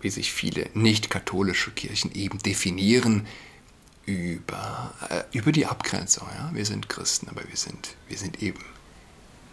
wie 0.00 0.10
sich 0.10 0.32
viele 0.32 0.68
nicht-katholische 0.74 1.70
Kirchen 1.70 2.12
eben 2.12 2.38
definieren 2.38 3.26
über, 4.06 4.94
äh, 5.08 5.22
über 5.36 5.52
die 5.52 5.66
Abgrenzung. 5.66 6.28
Ja? 6.36 6.50
Wir 6.52 6.66
sind 6.66 6.88
Christen, 6.88 7.28
aber 7.28 7.46
wir 7.48 7.56
sind, 7.56 7.96
wir 8.08 8.18
sind 8.18 8.42
eben 8.42 8.64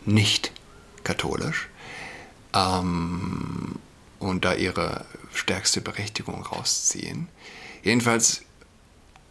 nicht 0.06 0.52
katholisch. 1.04 1.70
Ähm, 2.54 3.76
und 4.20 4.46
da 4.46 4.54
ihre 4.54 5.06
stärkste 5.34 5.82
Berechtigung 5.82 6.44
rausziehen. 6.44 7.28
Jedenfalls, 7.84 8.42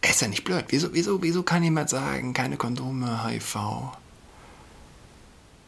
ist 0.02 0.22
ja 0.22 0.28
nicht 0.28 0.44
blöd. 0.44 0.66
Wieso, 0.68 0.92
wieso, 0.94 1.22
wieso 1.22 1.42
kann 1.42 1.62
jemand 1.62 1.90
sagen, 1.90 2.32
keine 2.32 2.56
Kondome, 2.56 3.26
HIV? 3.26 3.56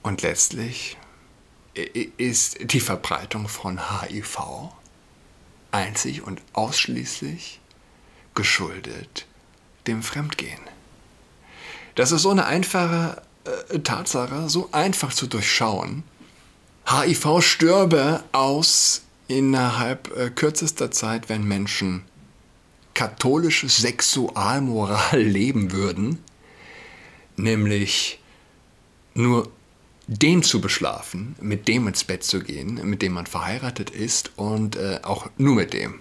Und 0.02 0.22
letztlich 0.22 0.96
ist 1.74 2.72
die 2.72 2.80
Verbreitung 2.80 3.48
von 3.48 3.80
HIV 4.00 4.70
einzig 5.70 6.22
und 6.22 6.40
ausschließlich 6.52 7.60
geschuldet 8.34 9.26
dem 9.86 10.02
Fremdgehen. 10.02 10.60
Das 11.94 12.12
ist 12.12 12.22
so 12.22 12.30
eine 12.30 12.46
einfache 12.46 13.22
äh, 13.44 13.80
Tatsache, 13.80 14.48
so 14.48 14.68
einfach 14.72 15.12
zu 15.12 15.26
durchschauen. 15.26 16.04
HIV 16.86 17.40
stürbe 17.40 18.22
aus 18.32 19.02
innerhalb 19.26 20.16
äh, 20.16 20.30
kürzester 20.30 20.90
Zeit, 20.90 21.28
wenn 21.28 21.42
Menschen 21.44 22.04
katholische 22.94 23.68
Sexualmoral 23.68 25.20
leben 25.22 25.72
würden, 25.72 26.22
nämlich 27.36 28.20
nur 29.14 29.50
den 30.08 30.42
zu 30.42 30.60
beschlafen, 30.60 31.36
mit 31.40 31.68
dem 31.68 31.86
ins 31.86 32.02
Bett 32.02 32.24
zu 32.24 32.40
gehen, 32.40 32.80
mit 32.88 33.02
dem 33.02 33.12
man 33.12 33.26
verheiratet 33.26 33.90
ist 33.90 34.32
und 34.36 34.74
äh, 34.76 35.00
auch 35.02 35.28
nur 35.36 35.54
mit 35.54 35.74
dem. 35.74 36.00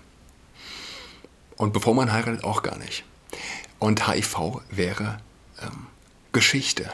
Und 1.58 1.74
bevor 1.74 1.93
man 1.93 2.12
heiratet, 2.12 2.43
auch 2.43 2.63
gar 2.63 2.78
nicht. 2.78 3.04
Und 3.80 4.08
HIV 4.08 4.62
wäre 4.72 5.20
ähm, 5.62 5.88
Geschichte. 6.32 6.89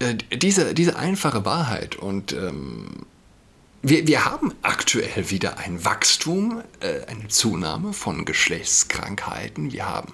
Äh, 0.00 0.14
diese, 0.36 0.74
diese 0.74 0.96
einfache 0.96 1.44
Wahrheit 1.44 1.94
und 1.94 2.32
ähm, 2.32 3.06
wir, 3.82 4.06
wir 4.08 4.24
haben 4.24 4.52
aktuell 4.62 5.30
wieder 5.30 5.58
ein 5.58 5.84
Wachstum, 5.84 6.62
äh, 6.80 7.06
eine 7.06 7.28
Zunahme 7.28 7.92
von 7.92 8.24
Geschlechtskrankheiten. 8.24 9.72
Wir 9.72 9.88
haben 9.88 10.12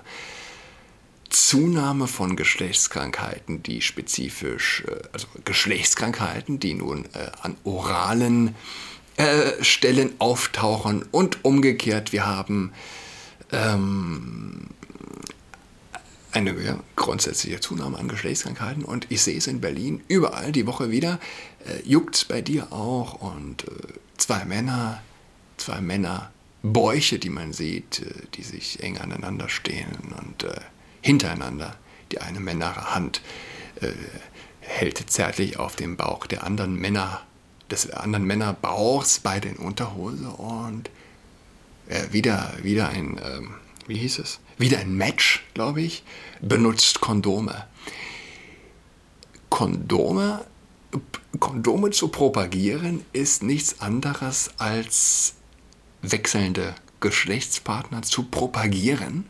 Zunahme 1.31 2.07
von 2.07 2.37
Geschlechtskrankheiten, 2.37 3.63
die 3.63 3.81
spezifisch, 3.81 4.85
äh, 4.87 5.09
also 5.13 5.27
Geschlechtskrankheiten, 5.45 6.61
die 6.61 6.75
nun 6.75 7.07
äh, 7.07 7.31
an 7.43 7.57
oralen 7.65 8.55
äh, 9.17 9.63
Stellen 9.63 10.13
auftauchen 10.19 11.05
und 11.11 11.45
umgekehrt, 11.45 12.13
wir 12.13 12.27
haben 12.27 12.73
ähm, 13.53 14.67
eine 16.33 16.61
ja, 16.63 16.79
grundsätzliche 16.97 17.61
Zunahme 17.61 17.99
an 17.99 18.09
Geschlechtskrankheiten 18.09 18.85
und 18.85 19.07
ich 19.11 19.23
sehe 19.23 19.37
es 19.37 19.47
in 19.47 19.61
Berlin 19.61 20.03
überall 20.09 20.53
die 20.53 20.67
Woche 20.67 20.91
wieder. 20.91 21.19
Äh, 21.67 21.89
Juckt 21.89 22.17
es 22.17 22.25
bei 22.25 22.41
dir 22.41 22.73
auch 22.73 23.15
und 23.15 23.65
äh, 23.65 23.71
zwei 24.17 24.45
Männer, 24.45 25.03
zwei 25.57 25.81
Männer, 25.81 26.31
Bäuche, 26.63 27.19
die 27.19 27.31
man 27.31 27.53
sieht, 27.53 28.01
äh, 28.01 28.13
die 28.35 28.43
sich 28.43 28.83
eng 28.83 28.99
aneinander 28.99 29.49
stehen 29.49 29.97
und 30.19 30.45
äh, 30.45 30.61
hintereinander. 31.01 31.77
Die 32.13 32.21
eine 32.21 32.41
Männerhand 32.41 33.21
äh, 33.81 33.93
hält 34.61 35.11
zärtlich 35.11 35.59
auf 35.59 35.77
dem 35.77 35.97
Bauch 35.97 36.27
der 36.27 36.45
anderen 36.45 36.77
Männer, 36.77 37.23
des 37.71 37.91
anderen 37.91 38.25
Männerbauchs 38.25 39.21
bei 39.21 39.41
den 39.41 39.57
Unterhose 39.57 40.29
und 40.29 40.91
äh, 41.89 42.13
wieder, 42.13 42.53
wieder 42.63 42.89
ein, 42.89 43.21
ähm, 43.25 43.55
wie 43.87 43.97
hieß 43.97 44.19
es? 44.19 44.41
Wieder 44.59 44.79
ein 44.79 44.95
Match, 44.95 45.45
glaube 45.55 45.83
ich, 45.83 46.03
benutzt 46.41 47.01
Kondome. 47.01 47.67
Kondome, 49.49 50.45
Kondome 51.39 51.91
zu 51.91 52.09
propagieren 52.09 53.05
ist 53.13 53.43
nichts 53.43 53.81
anderes 53.81 54.51
als 54.59 55.35
wechselnde 56.03 56.75
Geschlechtspartner 57.01 58.03
zu 58.03 58.25
propagieren 58.25 59.27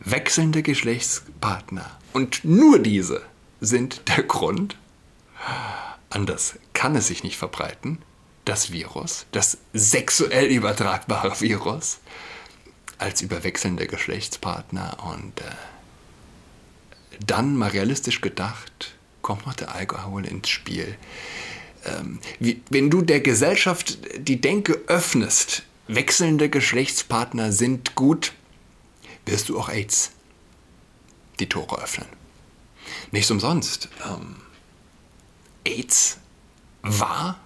wechselnde 0.00 0.62
Geschlechtspartner. 0.62 1.98
Und 2.12 2.44
nur 2.44 2.78
diese 2.78 3.22
sind 3.60 4.02
der 4.08 4.24
Grund, 4.24 4.76
anders 6.08 6.54
kann 6.72 6.96
es 6.96 7.06
sich 7.06 7.22
nicht 7.22 7.36
verbreiten, 7.36 7.98
das 8.44 8.72
Virus, 8.72 9.26
das 9.32 9.58
sexuell 9.72 10.46
übertragbare 10.46 11.40
Virus, 11.40 11.98
als 12.98 13.22
über 13.22 13.44
wechselnde 13.44 13.86
Geschlechtspartner. 13.86 14.96
Und 15.04 15.40
äh, 15.40 15.44
dann 17.24 17.56
mal 17.56 17.70
realistisch 17.70 18.20
gedacht, 18.20 18.94
kommt 19.22 19.46
noch 19.46 19.54
der 19.54 19.74
Alkohol 19.74 20.26
ins 20.26 20.48
Spiel. 20.48 20.96
Ähm, 21.84 22.18
wie, 22.38 22.62
wenn 22.70 22.90
du 22.90 23.02
der 23.02 23.20
Gesellschaft 23.20 23.98
die 24.18 24.40
Denke 24.40 24.80
öffnest, 24.86 25.62
wechselnde 25.86 26.48
Geschlechtspartner 26.48 27.52
sind 27.52 27.94
gut, 27.94 28.32
wirst 29.30 29.48
du 29.48 29.58
auch 29.58 29.68
AIDS 29.68 30.12
die 31.38 31.48
Tore 31.48 31.80
öffnen. 31.80 32.08
Nicht 33.10 33.30
umsonst. 33.30 33.88
Ähm, 34.04 34.36
AIDS 35.64 36.18
war 36.82 37.38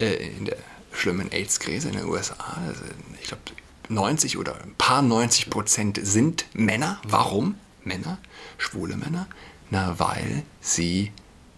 äh, 0.00 0.14
in 0.14 0.44
der 0.44 0.58
schlimmen 0.92 1.30
AIDS-Krise 1.30 1.88
in 1.88 1.96
den 1.96 2.06
USA, 2.06 2.34
also 2.66 2.82
ich 3.20 3.28
glaube 3.28 3.42
90 3.88 4.36
oder 4.36 4.60
ein 4.60 4.74
paar 4.76 5.02
90 5.02 5.50
Prozent 5.50 6.00
sind 6.02 6.46
Männer. 6.52 7.00
Warum 7.04 7.54
Männer? 7.84 8.18
Schwule 8.58 8.96
Männer? 8.96 9.28
Na, 9.70 9.98
weil 9.98 10.42
sie 10.60 11.12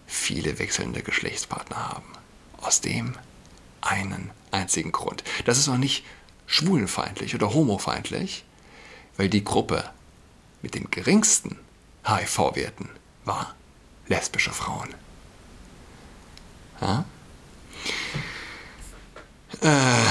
viele 0.07 0.59
wechselnde 0.59 1.01
Geschlechtspartner 1.01 1.89
haben. 1.89 2.13
Aus 2.61 2.81
dem 2.81 3.15
einen 3.81 4.29
einzigen 4.51 4.91
Grund. 4.91 5.23
Das 5.45 5.57
ist 5.57 5.67
auch 5.69 5.77
nicht 5.77 6.03
schwulenfeindlich 6.45 7.33
oder 7.35 7.53
homofeindlich, 7.53 8.43
weil 9.17 9.29
die 9.29 9.43
Gruppe 9.43 9.89
mit 10.61 10.75
den 10.75 10.89
geringsten 10.91 11.57
HIV-Werten 12.05 12.89
war 13.25 13.55
lesbische 14.07 14.51
Frauen. 14.51 14.89
Ja? 16.81 17.05
Äh, 19.61 20.05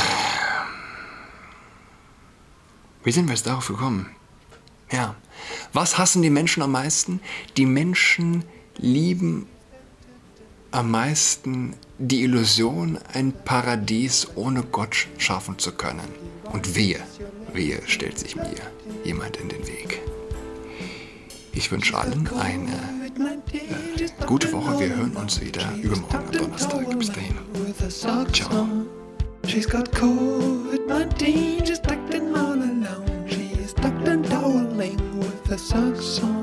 wie 3.04 3.12
sind 3.12 3.26
wir 3.26 3.34
jetzt 3.34 3.46
darauf 3.46 3.66
gekommen? 3.66 4.14
Ja. 4.92 5.14
Was 5.72 5.98
hassen 5.98 6.22
die 6.22 6.30
Menschen 6.30 6.62
am 6.62 6.72
meisten? 6.72 7.20
Die 7.56 7.66
Menschen 7.66 8.44
lieben 8.76 9.46
am 10.70 10.90
meisten 10.90 11.74
die 11.98 12.22
Illusion, 12.22 12.98
ein 13.12 13.32
Paradies 13.44 14.28
ohne 14.34 14.62
Gott 14.62 15.06
schaffen 15.18 15.58
zu 15.58 15.72
können. 15.72 16.08
Und 16.52 16.74
wehe, 16.74 17.00
wehe 17.52 17.80
stellt 17.86 18.18
sich 18.18 18.36
mir 18.36 18.56
jemand 19.04 19.36
in 19.36 19.48
den 19.48 19.66
Weg. 19.66 20.00
Ich 21.52 21.70
wünsche 21.70 21.96
allen 21.98 22.28
eine 22.38 22.72
äh, 23.18 24.26
gute 24.26 24.52
Woche. 24.52 24.80
Wir 24.80 24.96
hören 24.96 25.16
uns 25.16 25.40
wieder 25.40 25.62
übermorgen 25.82 26.16
am 26.16 26.32
Donnerstag. 26.32 26.98
Bis 26.98 27.10
dahin. 27.12 28.32
Ciao. 28.32 28.66
She's 29.46 29.66
got 29.66 29.90
COVID-19, 29.92 31.66
she's 31.66 31.80
tucked 31.80 32.14
in 32.14 32.36
all 32.36 32.52
alone. 32.52 33.26
She's 33.26 33.74
tucked 33.74 34.06
and 34.06 34.24
toweling 34.24 34.96
with 35.18 35.50
a 35.50 35.58
sock 35.58 35.96
song. 35.96 36.39